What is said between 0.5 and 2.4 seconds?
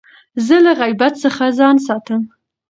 له غیبت څخه ځان ساتم.